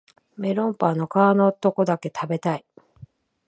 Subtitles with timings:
[0.35, 2.65] メロンパンの皮のとこだけ食べたい